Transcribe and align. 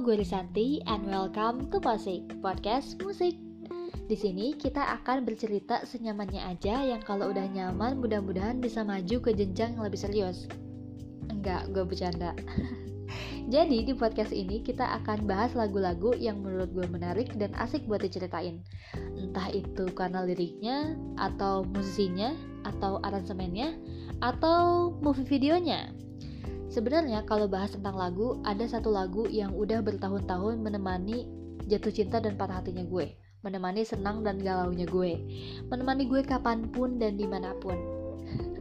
gue 0.00 0.16
Risanti 0.16 0.80
and 0.88 1.04
welcome 1.12 1.68
to 1.68 1.76
Posik, 1.76 2.24
podcast 2.40 2.96
musik. 3.04 3.36
Di 4.08 4.16
sini 4.16 4.56
kita 4.56 4.80
akan 4.96 5.28
bercerita 5.28 5.84
senyamannya 5.84 6.40
aja 6.40 6.80
yang 6.88 7.04
kalau 7.04 7.28
udah 7.28 7.44
nyaman 7.44 8.00
mudah-mudahan 8.00 8.64
bisa 8.64 8.80
maju 8.80 9.20
ke 9.20 9.36
jenjang 9.36 9.76
yang 9.76 9.84
lebih 9.84 10.00
serius. 10.00 10.48
Enggak, 11.28 11.68
gue 11.76 11.84
bercanda. 11.84 12.32
Jadi 13.52 13.84
di 13.84 13.92
podcast 13.92 14.32
ini 14.32 14.64
kita 14.64 14.88
akan 15.04 15.28
bahas 15.28 15.52
lagu-lagu 15.52 16.16
yang 16.16 16.40
menurut 16.40 16.72
gue 16.72 16.88
menarik 16.88 17.36
dan 17.36 17.52
asik 17.60 17.84
buat 17.84 18.00
diceritain. 18.00 18.64
Entah 19.20 19.52
itu 19.52 19.84
karena 19.92 20.24
liriknya, 20.24 20.96
atau 21.20 21.68
musisinya, 21.68 22.32
atau 22.64 23.04
aransemennya, 23.04 23.76
atau 24.24 24.96
movie 25.04 25.28
videonya. 25.28 25.92
Sebenarnya 26.70 27.26
kalau 27.26 27.50
bahas 27.50 27.74
tentang 27.74 27.98
lagu, 27.98 28.38
ada 28.46 28.62
satu 28.62 28.94
lagu 28.94 29.26
yang 29.26 29.50
udah 29.58 29.82
bertahun-tahun 29.82 30.62
menemani 30.62 31.26
jatuh 31.66 31.90
cinta 31.90 32.22
dan 32.22 32.38
patah 32.38 32.62
hatinya 32.62 32.86
gue. 32.86 33.10
Menemani 33.42 33.82
senang 33.82 34.22
dan 34.22 34.38
galaunya 34.38 34.86
gue. 34.86 35.18
Menemani 35.66 36.06
gue 36.06 36.22
kapan 36.22 36.70
pun 36.70 37.02
dan 37.02 37.18
di 37.18 37.26
mana 37.26 37.58
pun. 37.58 37.74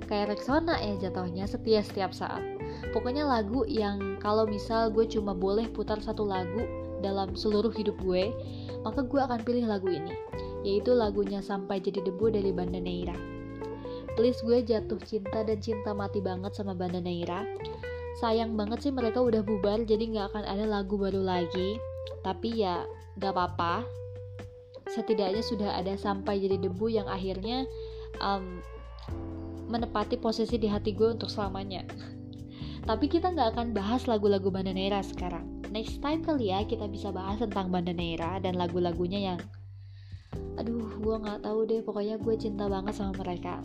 Kayak 0.09 0.33
Rexona 0.33 0.81
ya 0.81 0.97
jatuhnya 0.97 1.45
setia 1.45 1.85
setiap 1.85 2.09
saat. 2.09 2.41
Pokoknya 2.89 3.29
lagu 3.29 3.61
yang 3.69 4.17
kalau 4.17 4.49
misal 4.49 4.89
gue 4.89 5.05
cuma 5.05 5.37
boleh 5.37 5.69
putar 5.69 6.01
satu 6.01 6.25
lagu 6.25 6.65
dalam 7.05 7.37
seluruh 7.37 7.69
hidup 7.77 7.93
gue, 8.01 8.33
maka 8.81 9.05
gue 9.05 9.21
akan 9.21 9.45
pilih 9.45 9.69
lagu 9.69 9.85
ini, 9.85 10.17
yaitu 10.65 10.97
lagunya 10.97 11.45
Sampai 11.45 11.77
Jadi 11.77 12.01
Debu 12.01 12.33
dari 12.33 12.49
Banda 12.49 12.81
Neira. 12.81 13.13
Please 14.17 14.41
gue 14.41 14.65
jatuh 14.65 14.97
cinta 15.05 15.45
dan 15.45 15.61
cinta 15.61 15.93
mati 15.93 16.19
banget 16.19 16.57
sama 16.57 16.73
Banda 16.73 16.97
Neira 16.97 17.45
sayang 18.19 18.59
banget 18.59 18.83
sih 18.83 18.91
mereka 18.91 19.23
udah 19.23 19.39
bubar 19.39 19.79
jadi 19.87 20.03
nggak 20.11 20.35
akan 20.35 20.43
ada 20.43 20.65
lagu 20.67 20.99
baru 20.99 21.23
lagi. 21.23 21.79
Tapi 22.19 22.59
ya 22.59 22.83
nggak 23.15 23.31
apa-apa. 23.31 23.87
Setidaknya 24.91 25.39
sudah 25.39 25.79
ada 25.79 25.95
sampai 25.95 26.43
jadi 26.43 26.59
debu 26.59 26.91
yang 26.91 27.07
akhirnya 27.07 27.63
um, 28.19 28.59
menepati 29.71 30.19
posisi 30.19 30.59
di 30.59 30.67
hati 30.67 30.91
gue 30.91 31.15
untuk 31.15 31.31
selamanya. 31.31 31.87
Tapi 32.89 33.05
kita 33.07 33.31
nggak 33.31 33.55
akan 33.55 33.67
bahas 33.71 34.03
lagu-lagu 34.09 34.51
Bandanera 34.51 34.99
sekarang. 34.99 35.63
Next 35.69 36.01
time 36.01 36.25
kali 36.25 36.49
ya 36.51 36.65
kita 36.65 36.89
bisa 36.89 37.13
bahas 37.13 37.39
tentang 37.39 37.71
Bandanera 37.71 38.41
dan 38.43 38.59
lagu-lagunya 38.59 39.33
yang 39.33 39.39
aduh 40.59 40.91
gue 40.99 41.15
nggak 41.23 41.45
tahu 41.45 41.59
deh. 41.69 41.79
Pokoknya 41.85 42.19
gue 42.19 42.35
cinta 42.35 42.67
banget 42.67 42.97
sama 42.97 43.15
mereka 43.15 43.63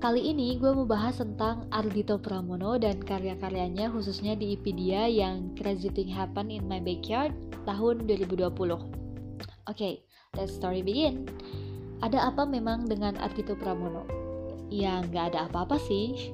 Kali 0.00 0.32
ini 0.32 0.56
gue 0.56 0.72
mau 0.72 0.88
bahas 0.88 1.20
tentang 1.20 1.68
Ardito 1.68 2.16
Pramono 2.16 2.80
dan 2.80 3.04
karya-karyanya 3.04 3.92
khususnya 3.92 4.32
di 4.32 4.56
EP 4.56 4.64
dia 4.72 5.04
yang 5.04 5.52
Crazy 5.60 5.92
Thing 5.92 6.08
Happen 6.08 6.48
in 6.48 6.64
My 6.64 6.80
Backyard 6.80 7.36
tahun 7.68 8.08
2020. 8.08 8.48
Oke, 8.48 8.80
okay, 9.68 10.00
let's 10.40 10.56
story 10.56 10.80
begin. 10.80 11.28
Ada 12.00 12.32
apa 12.32 12.48
memang 12.48 12.88
dengan 12.88 13.20
Ardito 13.20 13.52
Pramono? 13.52 14.08
Ya 14.72 15.04
nggak 15.04 15.36
ada 15.36 15.52
apa-apa 15.52 15.76
sih. 15.76 16.32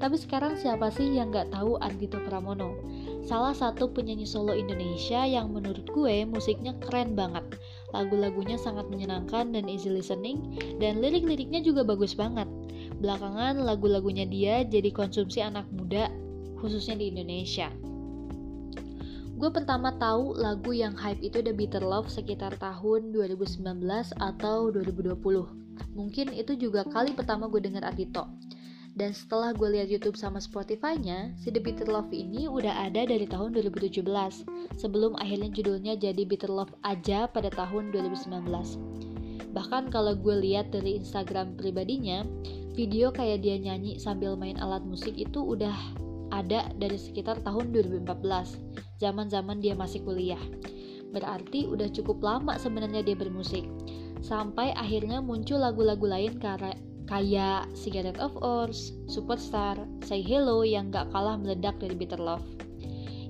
Tapi 0.00 0.16
sekarang 0.16 0.56
siapa 0.56 0.88
sih 0.88 1.12
yang 1.12 1.36
nggak 1.36 1.52
tahu 1.52 1.76
Ardito 1.84 2.16
Pramono? 2.24 2.80
Salah 3.28 3.52
satu 3.52 3.92
penyanyi 3.92 4.24
solo 4.24 4.56
Indonesia 4.56 5.20
yang 5.28 5.52
menurut 5.52 5.84
gue 5.92 6.24
musiknya 6.24 6.72
keren 6.80 7.12
banget. 7.12 7.44
Lagu-lagunya 7.92 8.56
sangat 8.56 8.88
menyenangkan 8.88 9.52
dan 9.52 9.68
easy 9.68 9.92
listening, 9.92 10.56
dan 10.80 11.04
lirik-liriknya 11.04 11.60
juga 11.60 11.84
bagus 11.84 12.16
banget 12.16 12.48
belakangan 13.02 13.58
lagu-lagunya 13.58 14.24
dia 14.30 14.62
jadi 14.62 14.94
konsumsi 14.94 15.42
anak 15.42 15.66
muda 15.74 16.06
khususnya 16.62 16.94
di 16.94 17.10
Indonesia. 17.10 17.66
Gue 19.42 19.50
pertama 19.50 19.90
tahu 19.98 20.38
lagu 20.38 20.70
yang 20.70 20.94
hype 20.94 21.18
itu 21.18 21.42
The 21.42 21.50
Bitter 21.50 21.82
Love 21.82 22.06
sekitar 22.06 22.54
tahun 22.62 23.10
2019 23.10 23.58
atau 24.22 24.70
2020. 24.70 25.18
Mungkin 25.98 26.30
itu 26.30 26.54
juga 26.54 26.86
kali 26.86 27.10
pertama 27.10 27.50
gue 27.50 27.58
denger 27.58 27.82
Ardito. 27.82 28.30
Dan 28.92 29.10
setelah 29.10 29.50
gue 29.56 29.66
lihat 29.66 29.88
YouTube 29.90 30.20
sama 30.20 30.38
Spotify-nya, 30.38 31.34
si 31.40 31.50
The 31.50 31.58
Bitter 31.58 31.90
Love 31.90 32.14
ini 32.14 32.46
udah 32.46 32.86
ada 32.86 33.02
dari 33.08 33.24
tahun 33.24 33.56
2017, 33.56 34.04
sebelum 34.78 35.16
akhirnya 35.18 35.48
judulnya 35.50 35.98
jadi 35.98 36.22
Bitter 36.22 36.52
Love 36.52 36.76
aja 36.86 37.26
pada 37.26 37.50
tahun 37.50 37.90
2019. 37.90 38.46
Bahkan 39.56 39.90
kalau 39.90 40.14
gue 40.14 40.36
lihat 40.38 40.70
dari 40.70 41.00
Instagram 41.00 41.56
pribadinya, 41.56 42.22
video 42.72 43.12
kayak 43.12 43.44
dia 43.44 43.60
nyanyi 43.60 44.00
sambil 44.00 44.32
main 44.32 44.56
alat 44.56 44.80
musik 44.84 45.12
itu 45.16 45.40
udah 45.40 45.76
ada 46.32 46.72
dari 46.80 46.96
sekitar 46.96 47.44
tahun 47.44 47.76
2014, 47.76 48.56
zaman-zaman 48.96 49.60
dia 49.60 49.76
masih 49.76 50.00
kuliah. 50.00 50.40
Berarti 51.12 51.68
udah 51.68 51.92
cukup 51.92 52.24
lama 52.24 52.56
sebenarnya 52.56 53.04
dia 53.04 53.12
bermusik. 53.12 53.68
Sampai 54.24 54.72
akhirnya 54.72 55.20
muncul 55.20 55.60
lagu-lagu 55.60 56.08
lain 56.08 56.40
kayak 56.40 57.68
Cigarette 57.76 58.16
of 58.16 58.32
Ours, 58.40 58.96
Superstar, 59.04 59.76
Say 60.08 60.24
Hello 60.24 60.64
yang 60.64 60.88
gak 60.88 61.12
kalah 61.12 61.36
meledak 61.36 61.76
dari 61.76 61.92
Bitter 61.92 62.16
Love. 62.16 62.46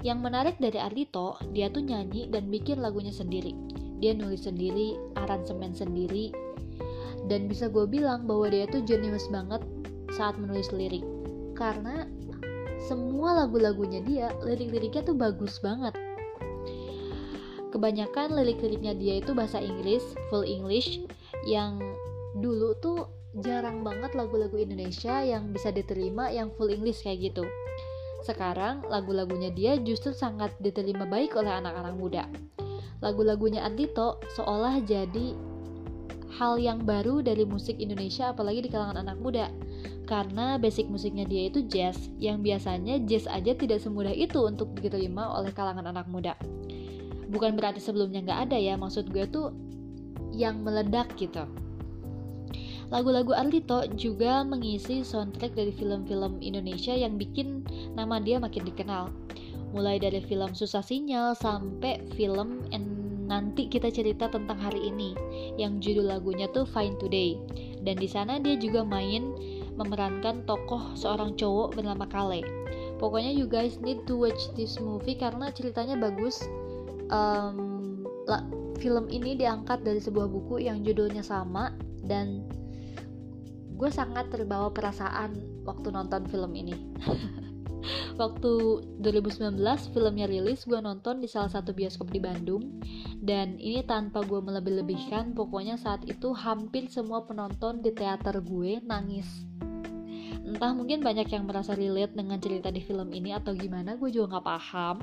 Yang 0.06 0.18
menarik 0.22 0.56
dari 0.62 0.78
Ardito, 0.78 1.34
dia 1.50 1.66
tuh 1.66 1.82
nyanyi 1.82 2.30
dan 2.30 2.46
bikin 2.46 2.78
lagunya 2.78 3.10
sendiri. 3.10 3.50
Dia 3.98 4.14
nulis 4.14 4.46
sendiri, 4.46 4.94
aransemen 5.18 5.74
sendiri, 5.74 6.30
dan 7.30 7.46
bisa 7.46 7.70
gue 7.70 7.86
bilang 7.86 8.26
bahwa 8.26 8.50
dia 8.50 8.66
tuh 8.66 8.82
jenius 8.82 9.30
banget 9.30 9.62
saat 10.14 10.34
menulis 10.38 10.70
lirik. 10.74 11.04
Karena 11.54 12.08
semua 12.82 13.44
lagu-lagunya 13.44 14.02
dia 14.02 14.34
lirik-liriknya 14.42 15.06
tuh 15.06 15.14
bagus 15.14 15.62
banget. 15.62 15.94
Kebanyakan 17.72 18.36
lirik-liriknya 18.36 18.92
dia 18.92 19.22
itu 19.22 19.32
bahasa 19.32 19.62
Inggris 19.62 20.02
full 20.28 20.44
English 20.44 21.00
yang 21.48 21.80
dulu 22.36 22.76
tuh 22.82 23.08
jarang 23.40 23.80
banget 23.80 24.12
lagu-lagu 24.12 24.60
Indonesia 24.60 25.24
yang 25.24 25.56
bisa 25.56 25.72
diterima 25.72 26.28
yang 26.28 26.52
full 26.52 26.68
English 26.68 27.00
kayak 27.00 27.32
gitu. 27.32 27.44
Sekarang 28.22 28.84
lagu-lagunya 28.86 29.48
dia 29.50 29.80
justru 29.80 30.12
sangat 30.12 30.52
diterima 30.60 31.08
baik 31.08 31.32
oleh 31.34 31.48
anak-anak 31.48 31.94
muda. 31.96 32.24
Lagu-lagunya 33.02 33.66
Andito 33.66 34.20
seolah 34.38 34.78
jadi 34.84 35.34
hal 36.38 36.56
yang 36.56 36.82
baru 36.82 37.20
dari 37.20 37.44
musik 37.44 37.76
Indonesia 37.76 38.32
apalagi 38.32 38.64
di 38.64 38.70
kalangan 38.72 39.04
anak 39.04 39.20
muda. 39.20 39.52
Karena 40.08 40.56
basic 40.58 40.88
musiknya 40.88 41.24
dia 41.28 41.48
itu 41.48 41.64
jazz 41.68 42.10
yang 42.18 42.40
biasanya 42.40 43.00
jazz 43.04 43.28
aja 43.28 43.52
tidak 43.54 43.80
semudah 43.80 44.12
itu 44.12 44.40
untuk 44.44 44.72
diterima 44.76 45.28
oleh 45.30 45.52
kalangan 45.52 45.88
anak 45.88 46.08
muda. 46.08 46.34
Bukan 47.32 47.56
berarti 47.56 47.80
sebelumnya 47.80 48.20
nggak 48.24 48.40
ada 48.50 48.58
ya 48.60 48.76
maksud 48.76 49.08
gue 49.08 49.24
tuh 49.28 49.52
yang 50.32 50.60
meledak 50.64 51.12
gitu. 51.16 51.44
Lagu-lagu 52.92 53.32
Ardito 53.32 53.88
juga 53.96 54.44
mengisi 54.44 55.00
soundtrack 55.00 55.56
dari 55.56 55.72
film-film 55.72 56.44
Indonesia 56.44 56.92
yang 56.92 57.16
bikin 57.16 57.64
nama 57.96 58.20
dia 58.20 58.36
makin 58.36 58.68
dikenal. 58.68 59.08
Mulai 59.72 59.96
dari 59.96 60.20
film 60.20 60.52
Susah 60.52 60.84
Sinyal 60.84 61.32
sampai 61.32 62.04
film 62.12 62.60
nanti 63.32 63.64
kita 63.64 63.88
cerita 63.88 64.28
tentang 64.28 64.60
hari 64.60 64.92
ini 64.92 65.16
yang 65.56 65.80
judul 65.80 66.12
lagunya 66.12 66.44
tuh 66.52 66.68
Fine 66.68 67.00
Today 67.00 67.40
dan 67.80 67.96
di 67.96 68.04
sana 68.04 68.36
dia 68.36 68.60
juga 68.60 68.84
main 68.84 69.32
memerankan 69.80 70.44
tokoh 70.44 70.92
seorang 70.92 71.32
cowok 71.40 71.80
bernama 71.80 72.04
Kale. 72.04 72.44
Pokoknya 73.00 73.32
you 73.32 73.48
guys 73.48 73.80
need 73.80 74.04
to 74.04 74.20
watch 74.20 74.52
this 74.52 74.76
movie 74.78 75.16
karena 75.16 75.48
ceritanya 75.48 75.96
bagus. 75.96 76.44
Um, 77.08 78.04
la, 78.28 78.44
film 78.78 79.08
ini 79.08 79.36
diangkat 79.36 79.80
dari 79.84 79.98
sebuah 79.98 80.28
buku 80.28 80.64
yang 80.64 80.84
judulnya 80.84 81.24
sama 81.24 81.72
dan 82.04 82.44
gue 83.74 83.90
sangat 83.90 84.30
terbawa 84.30 84.70
perasaan 84.70 85.64
waktu 85.66 85.88
nonton 85.90 86.28
film 86.28 86.52
ini. 86.52 86.76
waktu 88.16 88.82
2019 89.00 89.58
filmnya 89.92 90.26
rilis 90.28 90.64
gue 90.64 90.78
nonton 90.78 91.20
di 91.20 91.28
salah 91.28 91.50
satu 91.50 91.72
bioskop 91.76 92.10
di 92.12 92.20
Bandung. 92.20 92.80
Dan 93.22 93.56
ini 93.56 93.86
tanpa 93.86 94.24
gue 94.26 94.40
melebih-lebihkan 94.42 95.32
pokoknya 95.32 95.78
saat 95.78 96.02
itu 96.06 96.34
hampir 96.34 96.90
semua 96.90 97.24
penonton 97.24 97.80
di 97.80 97.94
teater 97.94 98.42
gue 98.42 98.82
nangis. 98.82 99.26
Entah 100.42 100.74
mungkin 100.76 101.00
banyak 101.00 101.32
yang 101.32 101.48
merasa 101.48 101.72
relate 101.72 102.12
dengan 102.12 102.36
cerita 102.36 102.68
di 102.68 102.82
film 102.82 103.08
ini 103.14 103.32
atau 103.32 103.56
gimana 103.56 103.96
gue 103.96 104.10
juga 104.12 104.36
nggak 104.36 104.46
paham. 104.46 104.96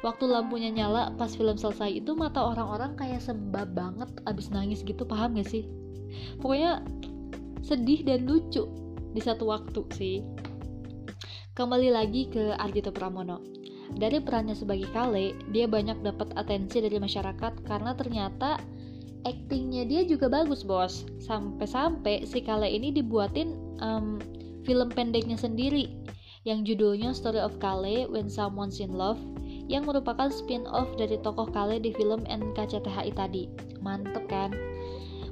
Waktu 0.00 0.24
lampunya 0.30 0.70
nyala 0.72 1.12
pas 1.18 1.34
film 1.34 1.58
selesai 1.58 2.00
itu 2.00 2.16
mata 2.16 2.40
orang-orang 2.40 2.96
kayak 2.96 3.20
sembab 3.20 3.74
banget 3.76 4.08
abis 4.24 4.48
nangis 4.48 4.80
gitu 4.86 5.04
paham 5.04 5.36
gak 5.36 5.50
sih? 5.50 5.68
Pokoknya 6.40 6.80
sedih 7.60 8.00
dan 8.06 8.24
lucu 8.24 8.64
di 9.12 9.20
satu 9.20 9.50
waktu 9.50 9.80
sih 9.92 10.16
Kembali 11.58 11.90
lagi 11.90 12.30
ke 12.30 12.54
Ardito 12.54 12.94
Pramono. 12.94 13.42
Dari 13.90 14.22
perannya 14.22 14.54
sebagai 14.54 14.86
Kale, 14.94 15.34
dia 15.50 15.66
banyak 15.66 16.06
dapat 16.06 16.30
atensi 16.38 16.78
dari 16.78 17.02
masyarakat 17.02 17.66
karena 17.66 17.98
ternyata 17.98 18.62
aktingnya 19.26 19.82
dia 19.82 20.06
juga 20.06 20.30
bagus 20.30 20.62
bos. 20.62 21.02
Sampai-sampai 21.18 22.22
si 22.30 22.46
Kale 22.46 22.70
ini 22.70 22.94
dibuatin 22.94 23.58
um, 23.82 24.22
film 24.62 24.86
pendeknya 24.94 25.34
sendiri 25.34 25.98
yang 26.46 26.62
judulnya 26.62 27.10
Story 27.10 27.42
of 27.42 27.58
Kale 27.58 28.06
When 28.06 28.30
Someone's 28.30 28.78
in 28.78 28.94
Love 28.94 29.18
yang 29.66 29.82
merupakan 29.82 30.30
spin-off 30.30 30.86
dari 30.94 31.18
tokoh 31.26 31.50
Kale 31.50 31.82
di 31.82 31.90
film 31.90 32.22
NKCTHI 32.22 33.10
tadi. 33.18 33.50
Mantep 33.82 34.30
kan? 34.30 34.54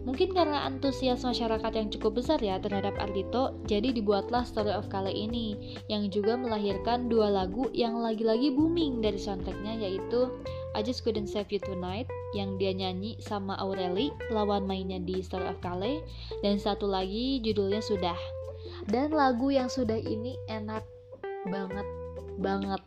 Mungkin 0.07 0.31
karena 0.39 0.63
antusias 0.63 1.27
masyarakat 1.27 1.73
yang 1.75 1.91
cukup 1.91 2.23
besar 2.23 2.39
ya 2.39 2.63
terhadap 2.63 2.95
Ardito, 2.95 3.59
jadi 3.67 3.91
dibuatlah 3.91 4.47
Story 4.47 4.71
of 4.71 4.87
Kale 4.87 5.11
ini, 5.11 5.77
yang 5.91 6.07
juga 6.15 6.39
melahirkan 6.39 7.11
dua 7.11 7.27
lagu 7.27 7.67
yang 7.75 7.99
lagi-lagi 7.99 8.55
booming 8.55 9.03
dari 9.03 9.19
soundtracknya 9.19 9.83
yaitu 9.83 10.31
I 10.79 10.87
Just 10.87 11.03
Couldn't 11.03 11.27
Save 11.27 11.51
You 11.51 11.59
Tonight 11.59 12.07
yang 12.39 12.55
dia 12.55 12.71
nyanyi 12.71 13.19
sama 13.19 13.59
Aureli, 13.59 14.15
lawan 14.31 14.63
mainnya 14.71 15.03
di 15.03 15.19
Story 15.27 15.51
of 15.51 15.59
Kale, 15.59 16.07
dan 16.47 16.63
satu 16.63 16.87
lagi 16.87 17.43
judulnya 17.43 17.83
Sudah. 17.83 18.19
Dan 18.87 19.11
lagu 19.11 19.51
yang 19.51 19.67
sudah 19.67 19.99
ini 19.99 20.39
enak 20.47 20.87
banget 21.51 21.87
banget 22.39 22.83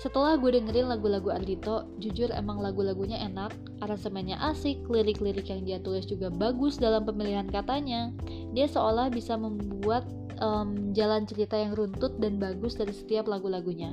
setelah 0.00 0.40
gue 0.40 0.56
dengerin 0.56 0.88
lagu-lagu 0.88 1.28
Ardito, 1.28 1.84
jujur 2.00 2.32
emang 2.32 2.64
lagu-lagunya 2.64 3.20
enak, 3.20 3.52
aransemennya 3.84 4.40
asik, 4.40 4.80
lirik-lirik 4.88 5.52
yang 5.52 5.60
dia 5.68 5.76
tulis 5.76 6.08
juga 6.08 6.32
bagus 6.32 6.80
dalam 6.80 7.04
pemilihan 7.04 7.44
katanya. 7.52 8.08
Dia 8.56 8.64
seolah 8.64 9.12
bisa 9.12 9.36
membuat 9.36 10.08
um, 10.40 10.96
jalan 10.96 11.28
cerita 11.28 11.60
yang 11.60 11.76
runtut 11.76 12.16
dan 12.16 12.40
bagus 12.40 12.80
dari 12.80 12.96
setiap 12.96 13.28
lagu-lagunya. 13.28 13.92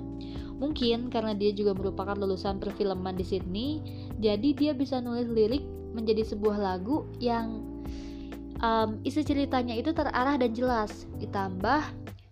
Mungkin 0.63 1.11
karena 1.11 1.35
dia 1.35 1.51
juga 1.51 1.75
merupakan 1.75 2.15
lulusan 2.15 2.63
perfilman 2.63 3.19
di 3.19 3.27
Sydney, 3.27 3.83
jadi 4.23 4.55
dia 4.55 4.71
bisa 4.71 5.03
nulis 5.03 5.27
lirik 5.27 5.67
menjadi 5.91 6.23
sebuah 6.23 6.55
lagu 6.55 7.03
yang 7.19 7.67
um, 8.63 8.95
isi 9.03 9.27
ceritanya 9.27 9.75
itu 9.75 9.91
terarah 9.91 10.39
dan 10.39 10.55
jelas. 10.55 11.03
Ditambah 11.19 11.83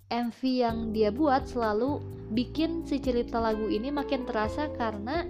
MV 0.09 0.39
yang 0.47 0.95
dia 0.95 1.11
buat 1.11 1.43
selalu 1.43 2.14
bikin 2.33 2.87
si 2.87 2.97
cerita 2.97 3.37
lagu 3.37 3.69
ini 3.69 3.93
makin 3.93 4.25
terasa 4.25 4.71
karena 4.73 5.27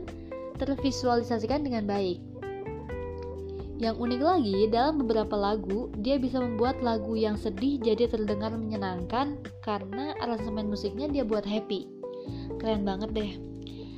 tervisualisasikan 0.56 1.66
dengan 1.66 1.84
baik. 1.84 2.20
Yang 3.76 3.96
unik 4.00 4.22
lagi, 4.24 4.58
dalam 4.72 5.04
beberapa 5.04 5.36
lagu, 5.36 5.92
dia 6.00 6.16
bisa 6.16 6.40
membuat 6.40 6.80
lagu 6.80 7.20
yang 7.20 7.36
sedih 7.36 7.76
jadi 7.84 8.08
terdengar 8.08 8.56
menyenangkan 8.56 9.36
karena 9.68 10.16
aransemen 10.24 10.72
musiknya 10.72 11.12
dia 11.12 11.28
buat 11.28 11.44
happy. 11.44 11.84
Keren 12.56 12.88
banget 12.88 13.12
deh. 13.12 13.32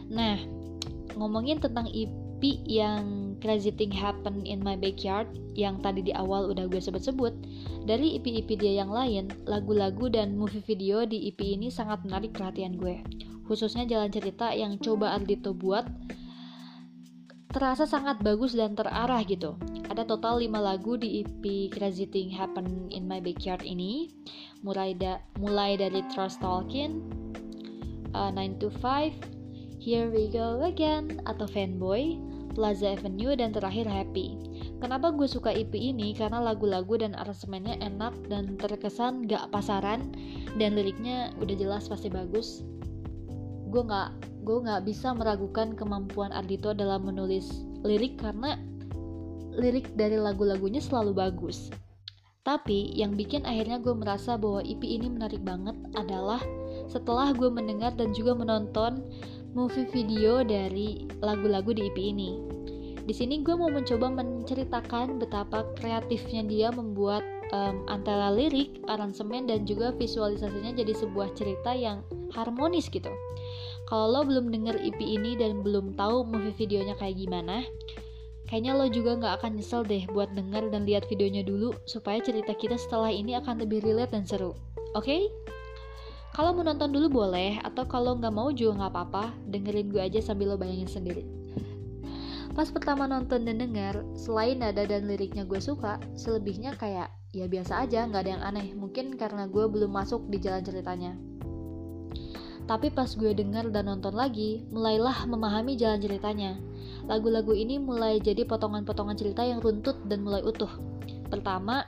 Nah, 0.10 0.42
ngomongin 1.14 1.62
tentang 1.62 1.86
EP 2.38 2.62
yang 2.70 3.34
Crazy 3.42 3.74
Thing 3.74 3.90
Happen 3.90 4.46
in 4.46 4.62
My 4.62 4.78
Backyard 4.78 5.26
yang 5.58 5.82
tadi 5.82 6.06
di 6.06 6.14
awal 6.14 6.54
udah 6.54 6.70
gue 6.70 6.78
sebut-sebut, 6.78 7.34
dari 7.90 8.14
EP-EP 8.22 8.46
dia 8.62 8.78
yang 8.86 8.94
lain, 8.94 9.34
lagu-lagu 9.50 10.06
dan 10.06 10.38
movie 10.38 10.62
video 10.62 11.02
di 11.02 11.34
EP 11.34 11.42
ini 11.42 11.74
sangat 11.74 12.06
menarik 12.06 12.38
perhatian 12.38 12.78
gue. 12.78 13.02
Khususnya 13.50 13.90
jalan 13.90 14.14
cerita 14.14 14.54
yang 14.54 14.78
coba 14.78 15.18
Ardito 15.18 15.58
buat 15.58 15.90
terasa 17.50 17.90
sangat 17.90 18.22
bagus 18.22 18.54
dan 18.54 18.78
terarah 18.78 19.26
gitu. 19.26 19.58
Ada 19.90 20.06
total 20.06 20.38
5 20.38 20.62
lagu 20.62 20.94
di 20.94 21.26
EP 21.26 21.74
Crazy 21.74 22.06
Thing 22.06 22.30
Happen 22.30 22.94
in 22.94 23.10
My 23.10 23.18
Backyard 23.18 23.66
ini, 23.66 24.14
mulai 24.62 24.94
da 24.94 25.18
mulai 25.42 25.74
dari 25.74 26.06
Trust 26.14 26.38
Talking, 26.46 27.02
uh, 28.14 28.30
9 28.30 28.62
to 28.62 28.70
5, 28.70 29.37
Here 29.88 30.12
We 30.12 30.28
Go 30.28 30.60
Again 30.68 31.24
atau 31.32 31.48
Fanboy, 31.48 32.20
Plaza 32.52 33.00
Avenue 33.00 33.40
dan 33.40 33.56
terakhir 33.56 33.88
Happy. 33.88 34.36
Kenapa 34.84 35.16
gue 35.16 35.24
suka 35.32 35.56
EP 35.56 35.72
ini? 35.72 36.12
Karena 36.12 36.44
lagu-lagu 36.44 37.00
dan 37.00 37.16
aransemennya 37.16 37.80
enak 37.80 38.12
dan 38.28 38.60
terkesan 38.60 39.32
gak 39.32 39.48
pasaran 39.48 40.12
dan 40.60 40.76
liriknya 40.76 41.32
udah 41.40 41.56
jelas 41.56 41.88
pasti 41.88 42.12
bagus. 42.12 42.68
Gue 43.72 43.88
gak 43.88 44.12
gue 44.44 44.60
nggak 44.60 44.84
bisa 44.84 45.16
meragukan 45.16 45.72
kemampuan 45.72 46.36
Ardito 46.36 46.76
dalam 46.76 47.08
menulis 47.08 47.48
lirik 47.88 48.20
karena 48.20 48.60
lirik 49.56 49.96
dari 49.96 50.20
lagu-lagunya 50.20 50.84
selalu 50.84 51.16
bagus. 51.16 51.72
Tapi 52.44 52.92
yang 52.92 53.16
bikin 53.16 53.48
akhirnya 53.48 53.80
gue 53.80 53.96
merasa 53.96 54.36
bahwa 54.36 54.60
EP 54.68 54.84
ini 54.84 55.08
menarik 55.08 55.44
banget 55.48 55.80
adalah 55.96 56.44
setelah 56.88 57.36
gue 57.36 57.48
mendengar 57.52 57.92
dan 57.96 58.16
juga 58.16 58.36
menonton 58.36 59.04
movie 59.58 59.90
video 59.90 60.46
dari 60.46 61.10
lagu-lagu 61.26 61.74
di 61.74 61.90
EP 61.90 61.98
ini. 61.98 62.38
Di 63.10 63.16
sini 63.16 63.42
gue 63.42 63.58
mau 63.58 63.74
mencoba 63.74 64.14
menceritakan 64.14 65.18
betapa 65.18 65.66
kreatifnya 65.82 66.46
dia 66.46 66.70
membuat 66.70 67.26
um, 67.50 67.82
antara 67.90 68.30
lirik, 68.30 68.78
aransemen 68.86 69.50
dan 69.50 69.66
juga 69.66 69.90
visualisasinya 69.98 70.78
jadi 70.78 70.94
sebuah 70.94 71.34
cerita 71.34 71.74
yang 71.74 72.06
harmonis 72.38 72.86
gitu. 72.94 73.10
Kalau 73.90 74.14
lo 74.14 74.22
belum 74.28 74.54
denger 74.54 74.78
EP 74.78 75.00
ini 75.02 75.34
dan 75.40 75.66
belum 75.66 75.98
tahu 75.98 76.28
movie 76.28 76.54
videonya 76.54 76.94
kayak 77.00 77.18
gimana, 77.18 77.66
kayaknya 78.52 78.78
lo 78.78 78.86
juga 78.92 79.18
nggak 79.18 79.34
akan 79.42 79.52
nyesel 79.58 79.82
deh 79.82 80.04
buat 80.14 80.30
denger 80.38 80.70
dan 80.70 80.86
lihat 80.86 81.10
videonya 81.10 81.42
dulu 81.42 81.74
supaya 81.90 82.22
cerita 82.22 82.54
kita 82.54 82.78
setelah 82.78 83.10
ini 83.10 83.34
akan 83.40 83.64
lebih 83.64 83.82
relate 83.82 84.14
dan 84.14 84.28
seru. 84.28 84.54
Oke? 84.94 85.08
Okay? 85.08 85.22
Kalau 86.36 86.54
mau 86.54 86.64
nonton 86.66 86.92
dulu 86.92 87.24
boleh, 87.24 87.62
atau 87.62 87.88
kalau 87.88 88.18
nggak 88.18 88.34
mau 88.34 88.50
juga 88.52 88.84
nggak 88.84 88.92
apa-apa, 88.94 89.26
dengerin 89.48 89.88
gue 89.90 90.02
aja 90.02 90.20
sambil 90.22 90.54
lo 90.54 90.58
bayangin 90.58 90.90
sendiri. 90.90 91.24
Pas 92.58 92.74
pertama 92.74 93.06
nonton 93.06 93.46
dan 93.46 93.62
denger, 93.62 94.02
selain 94.18 94.58
nada 94.58 94.82
dan 94.82 95.06
liriknya 95.06 95.46
gue 95.46 95.62
suka, 95.62 96.02
selebihnya 96.18 96.74
kayak 96.74 97.14
ya 97.30 97.46
biasa 97.46 97.86
aja, 97.86 98.10
nggak 98.10 98.22
ada 98.26 98.32
yang 98.34 98.44
aneh. 98.44 98.68
Mungkin 98.74 99.14
karena 99.14 99.46
gue 99.46 99.70
belum 99.70 99.94
masuk 99.94 100.26
di 100.26 100.42
jalan 100.42 100.66
ceritanya. 100.66 101.14
Tapi 102.68 102.92
pas 102.92 103.08
gue 103.08 103.32
denger 103.32 103.72
dan 103.72 103.88
nonton 103.88 104.12
lagi, 104.12 104.68
mulailah 104.74 105.30
memahami 105.30 105.80
jalan 105.80 106.04
ceritanya. 106.04 106.60
Lagu-lagu 107.08 107.56
ini 107.56 107.80
mulai 107.80 108.20
jadi 108.20 108.44
potongan-potongan 108.44 109.16
cerita 109.16 109.46
yang 109.46 109.64
runtut 109.64 110.04
dan 110.10 110.26
mulai 110.26 110.44
utuh. 110.44 110.70
Pertama, 111.32 111.88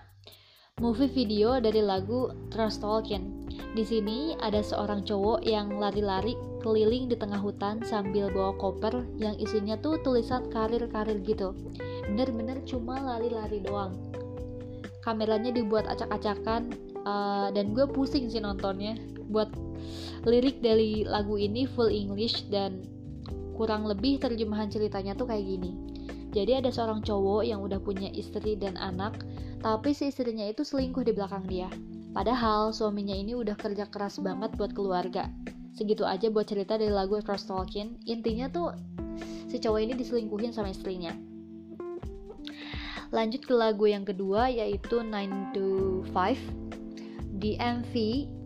movie 0.80 1.12
video 1.12 1.60
dari 1.60 1.84
lagu 1.84 2.31
Trust 2.48 2.80
Talking. 2.80 3.52
Di 3.76 3.84
sini 3.84 4.34
ada 4.40 4.64
seorang 4.64 5.04
cowok 5.04 5.44
yang 5.44 5.76
lari-lari 5.76 6.40
keliling 6.64 7.12
di 7.12 7.20
tengah 7.20 7.40
hutan 7.40 7.84
sambil 7.84 8.31
bawa 8.31 8.56
koper 8.56 9.04
yang 9.20 9.36
isinya 9.36 9.76
tuh 9.76 10.00
tulisan 10.02 10.48
karir-karir 10.48 11.20
gitu. 11.28 11.52
Bener-bener 12.08 12.64
cuma 12.64 12.96
lari-lari 12.96 13.60
doang. 13.60 13.92
Kameranya 15.04 15.52
dibuat 15.52 15.84
acak-acakan 15.92 16.72
uh, 17.04 17.52
dan 17.52 17.76
gue 17.76 17.83
pusing 17.92 18.31
sih 18.31 18.40
nontonnya. 18.40 18.95
Buat 19.28 19.52
lirik 20.24 20.64
dari 20.64 21.04
lagu 21.04 21.36
ini 21.36 21.68
full 21.68 21.92
English 21.92 22.48
dan 22.48 22.88
kurang 23.59 23.83
lebih 23.83 24.24
terjemahan 24.24 24.71
ceritanya 24.71 25.12
tuh 25.12 25.28
kayak 25.28 25.44
gini. 25.44 25.99
Jadi 26.30 26.62
ada 26.62 26.69
seorang 26.69 27.02
cowok 27.02 27.42
yang 27.42 27.59
udah 27.66 27.81
punya 27.81 28.09
istri 28.14 28.54
dan 28.54 28.78
anak, 28.78 29.18
tapi 29.66 29.98
si 29.98 30.14
istrinya 30.14 30.45
itu 30.45 30.62
selingkuh 30.62 31.02
di 31.02 31.14
belakang 31.14 31.45
dia. 31.50 31.69
Padahal 32.14 32.74
suaminya 32.74 33.14
ini 33.14 33.33
udah 33.38 33.57
kerja 33.57 33.90
keras 33.90 34.21
banget 34.21 34.54
buat 34.57 34.74
keluarga. 34.74 35.30
Segitu 35.74 36.06
aja 36.06 36.30
buat 36.30 36.50
cerita 36.50 36.78
dari 36.78 36.94
lagu 36.94 37.18
Cross 37.21 37.50
Talking. 37.50 38.02
Intinya 38.09 38.50
tuh 38.50 38.74
si 39.50 39.57
cowok 39.57 39.80
ini 39.81 39.94
diselingkuhin 39.98 40.54
sama 40.54 40.74
istrinya. 40.74 41.14
Lanjut 43.09 43.42
ke 43.42 43.54
lagu 43.57 43.90
yang 43.90 44.06
kedua 44.06 44.54
yaitu 44.54 45.02
9 45.02 45.56
to 45.57 46.02
5 46.14 46.38
di 47.42 47.57
MV 47.57 47.94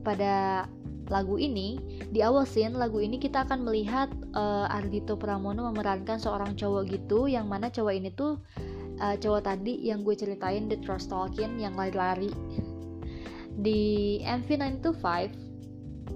pada 0.05 0.67
lagu 1.11 1.35
ini 1.35 1.79
di 2.11 2.23
awal 2.23 2.47
scene 2.47 2.79
lagu 2.79 3.03
ini 3.03 3.19
kita 3.19 3.43
akan 3.43 3.67
melihat 3.67 4.07
uh, 4.35 4.71
Ardito 4.71 5.19
Pramono 5.19 5.67
memerankan 5.71 6.21
seorang 6.21 6.55
cowok 6.55 6.87
gitu 6.91 7.27
yang 7.27 7.51
mana 7.51 7.67
cowok 7.67 7.93
ini 7.95 8.09
tuh 8.15 8.39
uh, 9.03 9.15
cowok 9.19 9.43
tadi 9.43 9.83
yang 9.83 10.05
gue 10.07 10.15
ceritain 10.15 10.71
The 10.71 10.79
Trust 10.79 11.11
Talking 11.11 11.59
yang 11.59 11.75
lari-lari 11.75 12.31
di 13.53 14.19
MV 14.23 14.47
9 14.47 14.85
to 14.85 14.91
5 14.95 15.43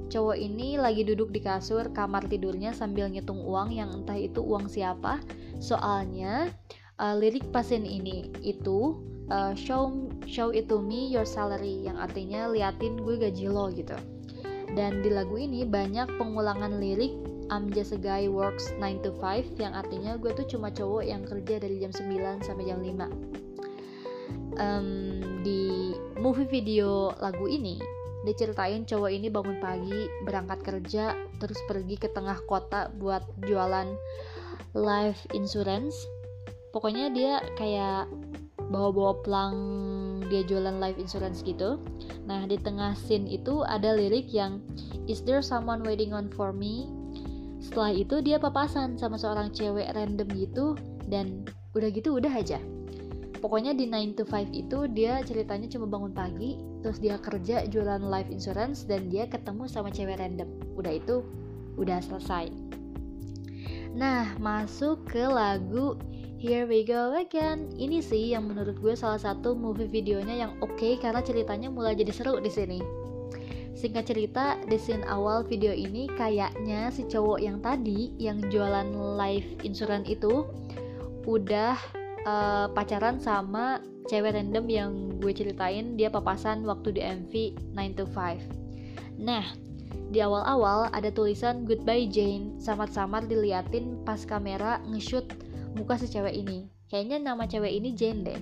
Cowok 0.07 0.39
ini 0.39 0.79
lagi 0.79 1.03
duduk 1.03 1.35
di 1.35 1.43
kasur 1.43 1.91
kamar 1.91 2.31
tidurnya 2.31 2.71
sambil 2.71 3.11
ngitung 3.11 3.43
uang 3.43 3.75
yang 3.75 3.91
entah 3.91 4.15
itu 4.15 4.39
uang 4.39 4.71
siapa. 4.71 5.19
Soalnya 5.59 6.47
uh, 6.95 7.15
lirik 7.19 7.43
pasien 7.51 7.83
ini 7.83 8.31
itu 8.39 9.03
uh, 9.27 9.51
show 9.51 9.91
show 10.23 10.55
it 10.55 10.71
to 10.71 10.79
me 10.79 11.11
your 11.11 11.27
salary 11.27 11.83
yang 11.83 11.99
artinya 11.99 12.47
liatin 12.47 12.95
gue 13.03 13.19
gaji 13.19 13.51
lo 13.51 13.67
gitu. 13.75 13.99
Dan 14.77 15.01
di 15.01 15.09
lagu 15.09 15.33
ini 15.41 15.65
banyak 15.65 16.21
pengulangan 16.21 16.77
lirik 16.77 17.17
I'm 17.49 17.73
just 17.73 17.95
a 17.95 17.99
guy 17.99 18.29
works 18.29 18.69
9 18.77 19.01
to 19.07 19.11
5 19.17 19.57
yang 19.57 19.73
artinya 19.73 20.19
gue 20.21 20.35
tuh 20.37 20.45
cuma 20.45 20.69
cowok 20.69 21.01
yang 21.01 21.25
kerja 21.25 21.57
dari 21.57 21.81
jam 21.81 21.89
9 21.89 22.45
sampai 22.45 22.65
jam 22.69 22.79
5. 22.83 24.61
Um, 24.61 24.89
di 25.41 25.95
movie 26.19 26.49
video 26.49 27.15
lagu 27.23 27.49
ini 27.49 27.79
diceritain 28.27 28.83
cowok 28.83 29.11
ini 29.13 29.31
bangun 29.31 29.57
pagi 29.63 30.11
berangkat 30.27 30.59
kerja 30.59 31.15
terus 31.39 31.57
pergi 31.65 31.95
ke 31.95 32.11
tengah 32.11 32.43
kota 32.43 32.91
buat 32.99 33.23
jualan 33.47 33.95
life 34.75 35.23
insurance 35.31 35.95
pokoknya 36.75 37.07
dia 37.15 37.39
kayak 37.55 38.11
bawa-bawa 38.67 39.13
pelang 39.23 39.55
dia 40.27 40.43
jualan 40.43 40.77
life 40.79 40.99
insurance 40.99 41.39
gitu. 41.43 41.79
Nah 42.27 42.43
di 42.45 42.59
tengah 42.59 42.93
scene 42.99 43.27
itu 43.27 43.63
ada 43.63 43.95
lirik 43.95 44.27
yang 44.31 44.59
is 45.07 45.23
there 45.23 45.39
someone 45.39 45.83
waiting 45.87 46.11
on 46.11 46.27
for 46.27 46.51
me? 46.51 46.91
Setelah 47.63 47.95
itu 47.95 48.15
dia 48.23 48.37
papasan 48.37 48.99
sama 48.99 49.15
seorang 49.15 49.51
cewek 49.55 49.91
random 49.95 50.27
gitu 50.35 50.75
dan 51.07 51.47
udah 51.75 51.89
gitu 51.91 52.19
udah 52.19 52.31
aja. 52.31 52.59
Pokoknya 53.37 53.77
di 53.77 53.85
9 53.85 54.17
to 54.17 54.23
5 54.25 54.49
itu 54.49 54.89
dia 54.91 55.21
ceritanya 55.21 55.69
cuma 55.69 55.85
bangun 55.85 56.11
pagi 56.11 56.57
terus 56.81 56.97
dia 56.97 57.21
kerja 57.21 57.69
jualan 57.69 58.01
life 58.01 58.27
insurance 58.33 58.83
dan 58.83 59.07
dia 59.13 59.29
ketemu 59.29 59.69
sama 59.69 59.93
cewek 59.93 60.17
random. 60.17 60.49
Udah 60.75 60.97
itu 60.97 61.21
udah 61.77 62.01
selesai. 62.01 62.49
Nah 63.93 64.35
masuk 64.41 65.05
ke 65.07 65.23
lagu 65.23 65.95
Here 66.37 66.69
We 66.69 66.85
Go 66.85 67.17
Again. 67.17 67.73
Ini 67.81 67.97
sih 67.97 68.37
yang 68.37 68.45
menurut 68.45 68.77
gue 68.77 68.93
salah 68.93 69.17
satu 69.17 69.57
movie 69.57 69.89
videonya 69.89 70.45
yang 70.45 70.53
oke 70.61 70.77
okay 70.77 70.93
karena 71.01 71.25
ceritanya 71.25 71.73
mulai 71.73 71.97
jadi 71.97 72.13
seru 72.13 72.37
di 72.37 72.53
sini. 72.53 72.77
Singkat 73.73 74.05
cerita, 74.05 74.53
di 74.69 74.77
scene 74.77 75.01
awal 75.09 75.41
video 75.41 75.73
ini 75.73 76.05
kayaknya 76.13 76.93
si 76.93 77.09
cowok 77.09 77.41
yang 77.41 77.57
tadi 77.57 78.13
yang 78.21 78.37
jualan 78.53 78.85
life 79.17 79.49
insurance 79.65 80.05
itu 80.05 80.45
udah 81.25 81.73
uh, 82.29 82.69
pacaran 82.69 83.17
sama 83.17 83.81
cewek 84.05 84.37
random 84.37 84.65
yang 84.69 84.91
gue 85.17 85.33
ceritain 85.33 85.97
dia 85.97 86.13
papasan 86.13 86.61
waktu 86.69 86.95
di 86.95 87.01
MV 87.01 87.33
9 87.73 87.97
to 87.97 88.05
5 88.13 89.25
nah 89.25 89.43
di 90.07 90.23
awal-awal 90.23 90.87
ada 90.95 91.11
tulisan 91.11 91.67
goodbye 91.67 92.07
Jane. 92.07 92.55
Samar-samar 92.63 93.27
diliatin 93.27 93.99
pas 94.07 94.23
kamera 94.23 94.79
nge-shoot 94.87 95.27
muka 95.77 96.01
si 96.01 96.09
cewek 96.09 96.33
ini. 96.33 96.65
Kayaknya 96.89 97.17
nama 97.21 97.45
cewek 97.45 97.69
ini 97.69 97.93
Jane 97.93 98.21
deh. 98.25 98.41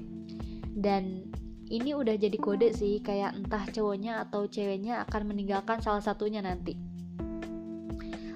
Dan 0.76 1.36
ini 1.68 1.92
udah 1.92 2.16
jadi 2.16 2.38
kode 2.38 2.72
sih 2.72 3.02
kayak 3.04 3.36
entah 3.36 3.66
cowoknya 3.68 4.24
atau 4.24 4.48
ceweknya 4.48 5.04
akan 5.04 5.36
meninggalkan 5.36 5.84
salah 5.84 6.00
satunya 6.00 6.40
nanti. 6.40 6.78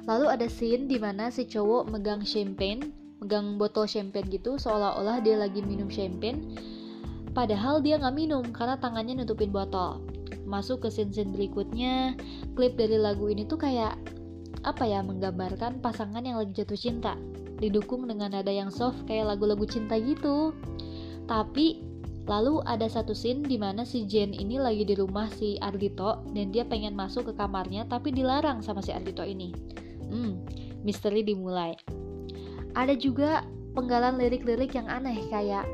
Lalu 0.10 0.26
ada 0.28 0.48
scene 0.50 0.90
di 0.90 0.98
mana 0.98 1.30
si 1.30 1.46
cowok 1.46 1.94
megang 1.94 2.26
champagne 2.26 2.90
megang 3.20 3.60
botol 3.60 3.84
champagne 3.86 4.32
gitu 4.32 4.56
seolah-olah 4.56 5.20
dia 5.20 5.36
lagi 5.36 5.60
minum 5.60 5.92
champagne 5.92 6.56
padahal 7.36 7.84
dia 7.84 8.00
nggak 8.00 8.16
minum 8.16 8.42
karena 8.50 8.80
tangannya 8.82 9.22
nutupin 9.22 9.54
botol. 9.54 10.02
Masuk 10.50 10.82
ke 10.82 10.90
scene-scene 10.90 11.30
berikutnya 11.30 12.18
klip 12.58 12.74
dari 12.74 12.98
lagu 12.98 13.30
ini 13.30 13.46
tuh 13.46 13.62
kayak 13.62 13.94
apa 14.66 14.84
ya 14.90 15.06
menggambarkan 15.06 15.78
pasangan 15.80 16.26
yang 16.26 16.42
lagi 16.42 16.58
jatuh 16.58 16.76
cinta 16.76 17.14
didukung 17.60 18.08
dengan 18.08 18.34
nada 18.34 18.50
yang 18.50 18.72
soft 18.72 19.04
kayak 19.06 19.36
lagu-lagu 19.36 19.64
cinta 19.68 20.00
gitu 20.00 20.56
tapi 21.28 21.84
lalu 22.26 22.62
ada 22.66 22.86
satu 22.88 23.14
scene 23.14 23.46
di 23.46 23.60
mana 23.60 23.84
si 23.84 24.06
Jen 24.08 24.34
ini 24.34 24.58
lagi 24.58 24.86
di 24.86 24.96
rumah 24.96 25.28
si 25.30 25.60
Ardito 25.60 26.24
dan 26.32 26.50
dia 26.56 26.64
pengen 26.64 26.96
masuk 26.96 27.30
ke 27.30 27.34
kamarnya 27.36 27.86
tapi 27.86 28.16
dilarang 28.16 28.64
sama 28.64 28.80
si 28.80 28.96
Ardito 28.96 29.22
ini 29.22 29.52
hmm 30.10 30.34
misteri 30.82 31.22
dimulai 31.22 31.76
ada 32.74 32.96
juga 32.96 33.44
penggalan 33.76 34.16
lirik-lirik 34.16 34.74
yang 34.74 34.88
aneh 34.88 35.28
kayak 35.28 35.68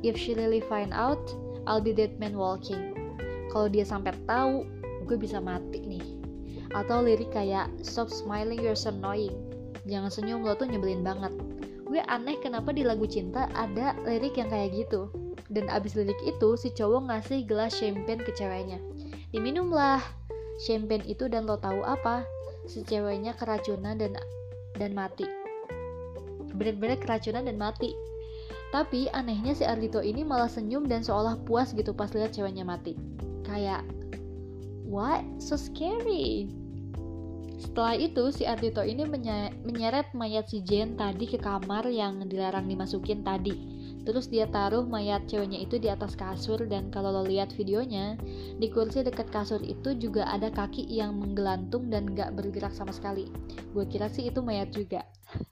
If 0.00 0.16
she 0.16 0.32
really 0.32 0.64
find 0.64 0.96
out, 0.96 1.20
I'll 1.68 1.84
be 1.84 1.92
dead 1.92 2.16
man 2.16 2.32
walking. 2.32 2.96
Kalau 3.52 3.68
dia 3.68 3.84
sampai 3.84 4.16
tahu, 4.24 4.64
gue 5.04 5.16
bisa 5.20 5.36
mati 5.44 5.84
nih. 5.84 6.04
Atau 6.72 7.04
lirik 7.04 7.36
kayak 7.36 7.68
Stop 7.84 8.08
smiling, 8.08 8.64
you're 8.64 8.78
so 8.78 8.88
annoying. 8.88 9.36
Jangan 9.88 10.10
senyum, 10.12 10.44
lo 10.44 10.56
tuh 10.56 10.68
nyebelin 10.68 11.04
banget. 11.04 11.32
Gue 11.84 12.00
aneh 12.06 12.38
kenapa 12.38 12.70
di 12.70 12.86
lagu 12.86 13.04
cinta 13.08 13.50
ada 13.56 13.96
lirik 14.06 14.38
yang 14.38 14.50
kayak 14.50 14.74
gitu. 14.74 15.10
Dan 15.50 15.66
abis 15.66 15.98
lirik 15.98 16.18
itu, 16.22 16.54
si 16.54 16.70
cowok 16.70 17.10
ngasih 17.10 17.48
gelas 17.48 17.74
champagne 17.74 18.22
ke 18.22 18.32
ceweknya. 18.36 18.78
Diminumlah 19.34 20.00
champagne 20.62 21.06
itu 21.08 21.26
dan 21.26 21.46
lo 21.46 21.58
tahu 21.58 21.82
apa? 21.82 22.22
Si 22.68 22.86
ceweknya 22.86 23.34
keracunan 23.34 23.98
dan 23.98 24.14
dan 24.78 24.94
mati 24.94 25.26
benar-benar 26.54 27.00
keracunan 27.00 27.48
dan 27.48 27.56
mati. 27.56 27.96
Tapi 28.70 29.10
anehnya 29.10 29.56
si 29.56 29.66
Ardito 29.66 29.98
ini 29.98 30.22
malah 30.22 30.46
senyum 30.46 30.86
dan 30.86 31.02
seolah 31.02 31.40
puas 31.42 31.74
gitu 31.74 31.90
pas 31.90 32.12
lihat 32.14 32.36
ceweknya 32.36 32.62
mati. 32.62 32.94
Kayak, 33.42 33.82
what? 34.86 35.24
So 35.42 35.58
scary. 35.58 36.46
Setelah 37.60 37.92
itu, 37.92 38.32
si 38.32 38.48
Ardito 38.48 38.80
ini 38.80 39.04
menye 39.04 39.52
menyeret 39.68 40.16
mayat 40.16 40.48
si 40.48 40.64
Jen 40.64 40.96
tadi 40.96 41.28
ke 41.28 41.36
kamar 41.36 41.84
yang 41.92 42.24
dilarang 42.24 42.64
dimasukin 42.64 43.20
tadi. 43.20 43.52
Terus 44.00 44.32
dia 44.32 44.48
taruh 44.48 44.88
mayat 44.88 45.28
ceweknya 45.28 45.60
itu 45.60 45.76
di 45.76 45.92
atas 45.92 46.16
kasur 46.16 46.64
dan 46.64 46.88
kalau 46.88 47.12
lo 47.12 47.22
lihat 47.28 47.52
videonya, 47.52 48.16
di 48.56 48.72
kursi 48.72 49.04
dekat 49.04 49.28
kasur 49.28 49.60
itu 49.60 49.92
juga 49.92 50.24
ada 50.24 50.48
kaki 50.48 50.88
yang 50.88 51.20
menggelantung 51.20 51.92
dan 51.92 52.08
gak 52.16 52.32
bergerak 52.32 52.72
sama 52.72 52.96
sekali. 52.96 53.28
Gue 53.76 53.84
kira 53.84 54.08
sih 54.08 54.32
itu 54.32 54.40
mayat 54.40 54.72
juga. 54.72 55.04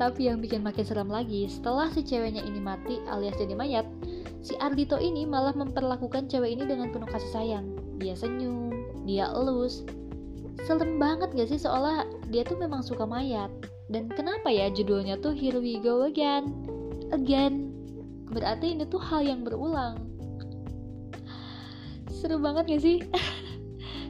Tapi 0.00 0.28
yang 0.28 0.44
bikin 0.44 0.60
makin 0.60 0.84
serem 0.84 1.08
lagi, 1.08 1.48
setelah 1.48 1.88
si 1.88 2.04
ceweknya 2.04 2.44
ini 2.44 2.60
mati 2.60 3.00
alias 3.08 3.40
jadi 3.40 3.56
mayat, 3.56 3.88
si 4.44 4.52
Ardito 4.60 5.00
ini 5.00 5.24
malah 5.24 5.56
memperlakukan 5.56 6.28
cewek 6.28 6.60
ini 6.60 6.68
dengan 6.68 6.92
penuh 6.92 7.08
kasih 7.08 7.32
sayang. 7.32 7.66
Dia 7.96 8.12
senyum, 8.12 8.70
dia 9.08 9.32
elus. 9.32 9.82
Serem 10.66 10.98
banget 10.98 11.30
gak 11.34 11.48
sih 11.50 11.60
seolah 11.60 12.08
dia 12.30 12.42
tuh 12.42 12.58
memang 12.58 12.82
suka 12.82 13.06
mayat. 13.06 13.50
Dan 13.88 14.10
kenapa 14.12 14.52
ya 14.52 14.68
judulnya 14.68 15.16
tuh 15.22 15.32
Here 15.32 15.56
We 15.56 15.80
Go 15.80 16.04
Again? 16.04 16.50
Again. 17.14 17.72
Berarti 18.28 18.76
ini 18.76 18.84
tuh 18.84 19.00
hal 19.00 19.24
yang 19.24 19.46
berulang. 19.46 20.02
Seru 22.12 22.42
banget 22.42 22.68
gak 22.68 22.82
sih? 22.82 22.98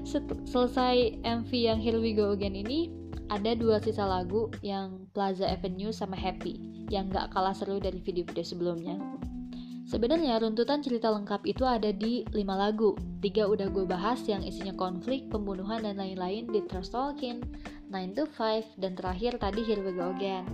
Selesai 0.53 1.21
MV 1.23 1.51
yang 1.53 1.79
Here 1.79 2.01
We 2.01 2.17
Go 2.17 2.33
Again 2.33 2.57
ini, 2.57 2.89
ada 3.29 3.53
dua 3.53 3.77
sisa 3.79 4.09
lagu 4.09 4.49
yang 4.65 5.05
Plaza 5.13 5.45
Avenue 5.45 5.93
sama 5.93 6.17
Happy 6.17 6.57
yang 6.89 7.13
gak 7.13 7.37
kalah 7.37 7.53
seru 7.53 7.77
dari 7.77 8.01
video-video 8.01 8.41
sebelumnya. 8.41 8.97
Sebenarnya 9.89 10.37
runtutan 10.37 10.85
cerita 10.85 11.09
lengkap 11.09 11.49
itu 11.49 11.65
ada 11.65 11.89
di 11.89 12.21
5 12.29 12.45
lagu. 12.45 12.93
Tiga 13.25 13.49
udah 13.49 13.73
gue 13.73 13.89
bahas 13.89 14.21
yang 14.29 14.45
isinya 14.45 14.77
konflik, 14.77 15.33
pembunuhan, 15.33 15.81
dan 15.81 15.97
lain-lain 15.97 16.45
di 16.45 16.61
Trust 16.69 16.93
Talking, 16.93 17.41
9 17.89 18.13
to 18.13 18.29
5, 18.29 18.77
dan 18.77 18.93
terakhir 18.93 19.41
tadi 19.41 19.65
Here 19.65 19.81
We 19.81 19.97
Go 19.97 20.13
Again. 20.13 20.45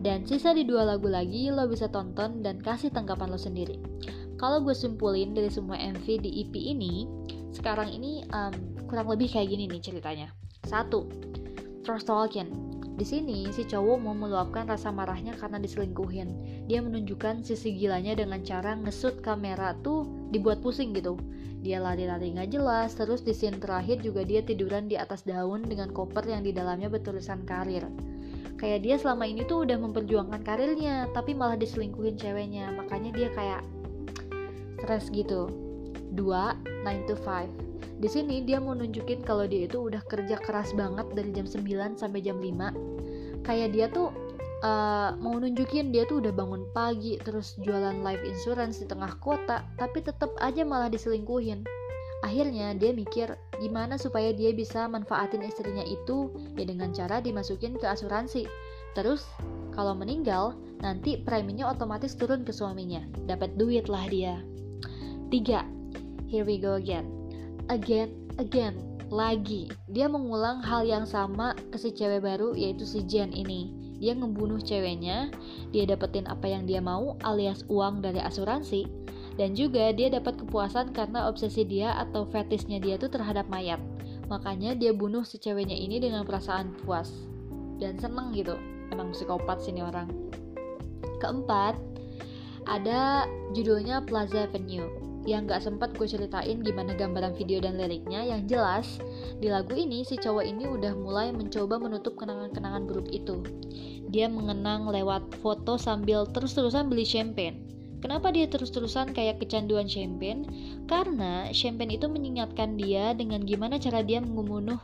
Dan 0.00 0.24
sisa 0.24 0.56
di 0.56 0.64
dua 0.64 0.88
lagu 0.88 1.12
lagi 1.12 1.52
lo 1.52 1.68
bisa 1.68 1.92
tonton 1.92 2.40
dan 2.40 2.56
kasih 2.56 2.88
tanggapan 2.88 3.28
lo 3.28 3.36
sendiri. 3.36 3.76
Kalau 4.40 4.64
gue 4.64 4.72
simpulin 4.72 5.36
dari 5.36 5.52
semua 5.52 5.76
MV 5.76 6.24
di 6.24 6.40
EP 6.40 6.56
ini, 6.56 7.04
sekarang 7.52 7.92
ini 7.92 8.24
um, 8.32 8.80
kurang 8.88 9.12
lebih 9.12 9.28
kayak 9.28 9.52
gini 9.52 9.68
nih 9.68 9.84
ceritanya. 9.84 10.32
Satu, 10.64 11.04
Trust 11.84 12.08
Talking. 12.08 12.79
Di 13.00 13.08
sini, 13.08 13.48
si 13.48 13.64
cowok 13.64 13.96
mau 13.96 14.12
meluapkan 14.12 14.68
rasa 14.68 14.92
marahnya 14.92 15.32
karena 15.32 15.56
diselingkuhin. 15.56 16.36
Dia 16.68 16.84
menunjukkan 16.84 17.40
sisi 17.40 17.72
gilanya 17.72 18.12
dengan 18.12 18.44
cara 18.44 18.76
ngesut 18.76 19.24
kamera 19.24 19.72
tuh 19.80 20.04
dibuat 20.28 20.60
pusing 20.60 20.92
gitu. 20.92 21.16
Dia 21.64 21.80
lari-lari 21.80 22.36
nggak 22.36 22.52
jelas, 22.52 22.92
terus 22.92 23.24
di 23.24 23.32
scene 23.32 23.56
terakhir 23.56 24.04
juga 24.04 24.20
dia 24.20 24.44
tiduran 24.44 24.84
di 24.84 25.00
atas 25.00 25.24
daun 25.24 25.64
dengan 25.64 25.88
koper 25.96 26.28
yang 26.28 26.44
di 26.44 26.52
dalamnya 26.52 26.92
bertulisan 26.92 27.40
karir. 27.48 27.88
Kayak 28.60 28.84
dia 28.84 28.96
selama 29.00 29.24
ini 29.24 29.48
tuh 29.48 29.64
udah 29.64 29.80
memperjuangkan 29.80 30.44
karirnya, 30.44 31.08
tapi 31.16 31.32
malah 31.32 31.56
diselingkuhin 31.56 32.20
ceweknya, 32.20 32.68
makanya 32.76 33.16
dia 33.16 33.32
kayak 33.32 33.64
stres 34.76 35.08
gitu. 35.08 35.48
2. 36.12 36.20
9 36.84 37.08
to 37.08 37.16
5 37.16 37.69
di 38.00 38.08
sini 38.08 38.40
dia 38.40 38.56
mau 38.56 38.72
nunjukin 38.72 39.20
kalau 39.20 39.44
dia 39.44 39.68
itu 39.68 39.76
udah 39.76 40.00
kerja 40.08 40.40
keras 40.40 40.72
banget 40.72 41.04
dari 41.12 41.36
jam 41.36 41.44
9 41.44 42.00
sampai 42.00 42.24
jam 42.24 42.40
5. 42.40 43.44
Kayak 43.44 43.68
dia 43.76 43.86
tuh 43.92 44.08
uh, 44.64 45.12
mau 45.20 45.36
nunjukin 45.36 45.92
dia 45.92 46.08
tuh 46.08 46.24
udah 46.24 46.32
bangun 46.32 46.64
pagi 46.72 47.20
terus 47.20 47.60
jualan 47.60 48.00
life 48.00 48.24
insurance 48.24 48.80
di 48.80 48.88
tengah 48.88 49.12
kota, 49.20 49.68
tapi 49.76 50.00
tetap 50.00 50.32
aja 50.40 50.64
malah 50.64 50.88
diselingkuhin. 50.88 51.60
Akhirnya 52.24 52.72
dia 52.72 52.96
mikir 52.96 53.36
gimana 53.60 54.00
supaya 54.00 54.32
dia 54.32 54.52
bisa 54.56 54.88
manfaatin 54.88 55.44
istrinya 55.44 55.84
itu 55.84 56.32
ya 56.56 56.64
dengan 56.64 56.96
cara 56.96 57.20
dimasukin 57.20 57.76
ke 57.76 57.84
asuransi. 57.84 58.48
Terus 58.96 59.28
kalau 59.76 59.92
meninggal 59.92 60.56
nanti 60.80 61.20
preminya 61.20 61.68
otomatis 61.68 62.16
turun 62.16 62.48
ke 62.48 62.52
suaminya. 62.52 63.04
Dapat 63.28 63.60
duit 63.60 63.92
lah 63.92 64.08
dia. 64.08 64.40
3. 65.28 66.32
Here 66.32 66.48
we 66.48 66.56
go 66.56 66.80
again 66.80 67.19
again, 67.70 68.10
again, 68.42 68.74
lagi. 69.14 69.70
Dia 69.86 70.10
mengulang 70.10 70.58
hal 70.60 70.82
yang 70.82 71.06
sama 71.06 71.54
ke 71.70 71.78
si 71.78 71.94
cewek 71.94 72.26
baru 72.26 72.52
yaitu 72.58 72.82
si 72.82 73.06
Jen 73.06 73.30
ini. 73.30 73.70
Dia 74.02 74.16
ngebunuh 74.16 74.58
ceweknya, 74.58 75.30
dia 75.70 75.84
dapetin 75.86 76.26
apa 76.26 76.48
yang 76.50 76.66
dia 76.66 76.82
mau 76.82 77.20
alias 77.20 77.62
uang 77.68 78.00
dari 78.00 78.18
asuransi, 78.18 78.88
dan 79.36 79.52
juga 79.52 79.92
dia 79.92 80.08
dapat 80.08 80.40
kepuasan 80.40 80.96
karena 80.96 81.28
obsesi 81.28 81.68
dia 81.68 81.92
atau 81.94 82.24
fetisnya 82.24 82.80
dia 82.80 82.96
tuh 82.96 83.12
terhadap 83.12 83.46
mayat. 83.52 83.78
Makanya 84.32 84.72
dia 84.72 84.96
bunuh 84.96 85.20
si 85.20 85.36
ceweknya 85.36 85.76
ini 85.76 86.00
dengan 86.00 86.24
perasaan 86.24 86.72
puas 86.80 87.12
dan 87.76 88.00
seneng 88.00 88.32
gitu. 88.32 88.56
Emang 88.88 89.12
psikopat 89.12 89.60
sini 89.60 89.84
orang. 89.84 90.08
Keempat, 91.20 91.76
ada 92.64 93.28
judulnya 93.52 94.00
Plaza 94.08 94.48
Avenue. 94.48 95.09
Yang 95.28 95.44
gak 95.44 95.60
sempat 95.60 95.92
gue 95.96 96.08
ceritain 96.08 96.64
gimana 96.64 96.96
gambaran 96.96 97.36
video 97.36 97.60
dan 97.60 97.76
liriknya 97.76 98.24
yang 98.24 98.48
jelas 98.48 99.00
di 99.36 99.52
lagu 99.52 99.76
ini 99.76 100.00
si 100.04 100.16
cowok 100.16 100.44
ini 100.44 100.64
udah 100.64 100.96
mulai 100.96 101.28
mencoba 101.32 101.76
menutup 101.76 102.16
kenangan-kenangan 102.16 102.88
buruk 102.88 103.08
itu 103.12 103.44
dia 104.08 104.26
mengenang 104.26 104.88
lewat 104.88 105.28
foto 105.44 105.76
sambil 105.76 106.24
terus-terusan 106.28 106.88
beli 106.88 107.04
champagne 107.04 107.70
Kenapa 108.00 108.32
dia 108.32 108.48
terus-terusan 108.48 109.12
kayak 109.12 109.44
kecanduan 109.44 109.84
champagne? 109.84 110.48
Karena 110.88 111.52
champagne 111.52 112.00
itu 112.00 112.08
mengingatkan 112.08 112.80
dia 112.80 113.12
dengan 113.12 113.44
gimana 113.44 113.76
cara 113.76 114.00
dia 114.00 114.24
membunuh 114.24 114.80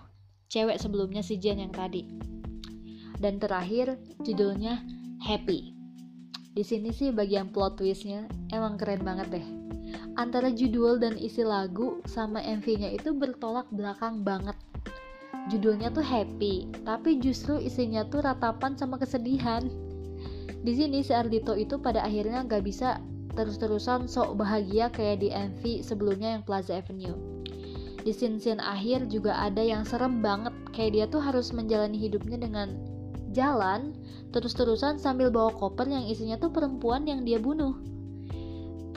cewek 0.52 0.76
sebelumnya 0.76 1.24
si 1.24 1.40
Jen 1.40 1.64
yang 1.64 1.72
tadi. 1.72 2.04
Dan 3.16 3.40
terakhir, 3.40 3.96
judulnya 4.20 4.84
Happy. 5.24 5.72
Di 6.52 6.60
sini 6.60 6.92
sih 6.92 7.08
bagian 7.08 7.48
plot 7.48 7.80
twistnya 7.80 8.28
emang 8.52 8.76
keren 8.76 9.00
banget 9.00 9.40
deh. 9.40 9.46
Antara 10.16 10.48
judul 10.48 10.96
dan 10.96 11.20
isi 11.20 11.44
lagu 11.44 12.00
sama 12.08 12.40
MV-nya 12.40 12.88
itu 12.96 13.12
bertolak 13.12 13.68
belakang 13.68 14.24
banget. 14.24 14.56
Judulnya 15.52 15.92
tuh 15.92 16.00
happy, 16.00 16.72
tapi 16.88 17.20
justru 17.20 17.60
isinya 17.60 18.00
tuh 18.08 18.24
ratapan 18.24 18.72
sama 18.80 18.96
kesedihan. 18.96 19.68
Di 20.64 20.72
sini 20.72 21.04
si 21.04 21.12
Ardito 21.12 21.52
itu 21.52 21.76
pada 21.76 22.00
akhirnya 22.00 22.48
gak 22.48 22.64
bisa 22.64 22.96
terus-terusan 23.36 24.08
sok 24.08 24.40
bahagia 24.40 24.88
kayak 24.88 25.20
di 25.20 25.28
MV 25.28 25.84
sebelumnya 25.84 26.40
yang 26.40 26.42
Plaza 26.48 26.80
Avenue. 26.80 27.14
Di 28.00 28.10
scene-scene 28.16 28.64
akhir 28.64 29.12
juga 29.12 29.36
ada 29.36 29.60
yang 29.60 29.84
serem 29.84 30.24
banget, 30.24 30.56
kayak 30.72 30.90
dia 30.96 31.04
tuh 31.12 31.20
harus 31.20 31.52
menjalani 31.52 32.00
hidupnya 32.00 32.40
dengan 32.40 32.72
jalan 33.36 33.92
terus-terusan 34.32 34.96
sambil 34.96 35.28
bawa 35.28 35.52
koper 35.52 35.84
yang 35.84 36.08
isinya 36.08 36.40
tuh 36.40 36.48
perempuan 36.48 37.04
yang 37.04 37.20
dia 37.28 37.36
bunuh. 37.36 37.76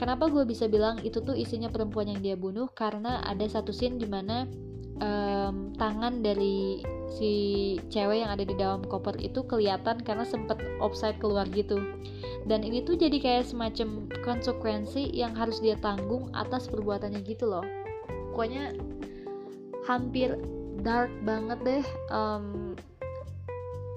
Kenapa 0.00 0.32
gue 0.32 0.48
bisa 0.48 0.64
bilang 0.64 0.96
itu 1.04 1.20
tuh 1.20 1.36
isinya 1.36 1.68
perempuan 1.68 2.08
yang 2.08 2.24
dia 2.24 2.32
bunuh? 2.32 2.72
Karena 2.72 3.20
ada 3.20 3.44
satu 3.44 3.68
scene 3.68 4.00
di 4.00 4.08
mana 4.08 4.48
um, 4.96 5.76
tangan 5.76 6.24
dari 6.24 6.80
si 7.12 7.32
cewek 7.92 8.24
yang 8.24 8.32
ada 8.32 8.40
di 8.40 8.56
dalam 8.56 8.80
koper 8.80 9.20
itu 9.20 9.44
kelihatan 9.44 10.00
karena 10.00 10.24
sempet 10.24 10.56
offside 10.80 11.20
keluar 11.20 11.44
gitu. 11.52 11.76
Dan 12.48 12.64
ini 12.64 12.80
tuh 12.80 12.96
jadi 12.96 13.20
kayak 13.20 13.52
semacam 13.52 14.08
konsekuensi 14.24 15.12
yang 15.12 15.36
harus 15.36 15.60
dia 15.60 15.76
tanggung 15.76 16.32
atas 16.32 16.72
perbuatannya 16.72 17.20
gitu 17.20 17.44
loh. 17.44 17.64
Pokoknya 18.32 18.72
hampir 19.84 20.40
dark 20.80 21.12
banget 21.28 21.60
deh 21.60 21.84
um, 22.08 22.72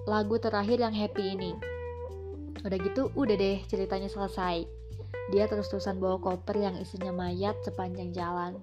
lagu 0.04 0.36
terakhir 0.36 0.84
yang 0.84 0.92
happy 0.92 1.32
ini. 1.32 1.56
Udah 2.68 2.76
gitu, 2.76 3.08
udah 3.16 3.36
deh 3.40 3.64
ceritanya 3.72 4.12
selesai. 4.12 4.83
Dia 5.32 5.48
terus-terusan 5.48 6.02
bawa 6.02 6.20
koper 6.20 6.60
yang 6.60 6.76
isinya 6.76 7.14
mayat 7.16 7.56
sepanjang 7.64 8.12
jalan. 8.12 8.60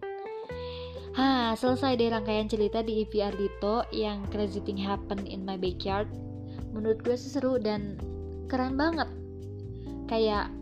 Hah, 1.17 1.57
selesai 1.57 1.99
deh 1.99 2.13
rangkaian 2.13 2.47
cerita 2.47 2.85
di 2.85 3.03
EVR 3.03 3.35
Dito 3.35 3.83
yang 3.91 4.29
Crazy 4.31 4.63
Thing 4.63 4.79
Happen 4.79 5.27
in 5.27 5.43
My 5.43 5.57
Backyard. 5.57 6.07
Menurut 6.71 7.03
gue 7.03 7.17
sih 7.19 7.33
seru 7.33 7.59
dan 7.59 7.99
keren 8.47 8.79
banget. 8.79 9.11
Kayak, 10.07 10.55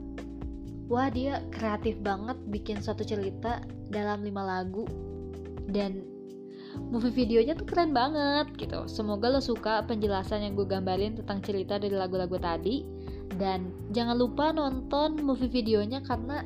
wah 0.88 1.12
dia 1.12 1.45
kreatif 1.52 2.00
banget 2.00 2.37
bikin 2.49 2.81
suatu 2.81 3.05
cerita 3.05 3.61
dalam 3.93 4.25
lima 4.25 4.45
lagu 4.45 4.88
dan 5.69 6.00
movie 6.88 7.12
videonya 7.12 7.57
tuh 7.57 7.69
keren 7.69 7.93
banget 7.93 8.49
gitu 8.57 8.88
semoga 8.88 9.28
lo 9.28 9.40
suka 9.40 9.85
penjelasan 9.85 10.45
yang 10.45 10.52
gue 10.57 10.69
gambarin 10.69 11.17
tentang 11.21 11.40
cerita 11.45 11.76
dari 11.76 11.97
lagu-lagu 11.97 12.37
tadi 12.40 12.85
dan 13.37 13.68
jangan 13.92 14.16
lupa 14.16 14.50
nonton 14.50 15.20
movie 15.20 15.52
videonya 15.52 16.00
karena 16.00 16.42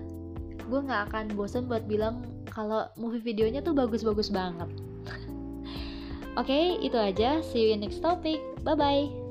gue 0.67 0.81
nggak 0.83 1.13
akan 1.13 1.25
bosan 1.39 1.71
buat 1.71 1.87
bilang 1.87 2.27
kalau 2.51 2.91
movie 2.99 3.23
videonya 3.23 3.63
tuh 3.63 3.77
bagus-bagus 3.77 4.29
banget. 4.33 4.69
Oke 6.41 6.49
okay, 6.49 6.65
itu 6.83 6.99
aja. 6.99 7.45
See 7.45 7.69
you 7.69 7.77
in 7.77 7.85
next 7.85 8.03
topic. 8.03 8.43
Bye 8.67 8.75
bye 8.75 9.22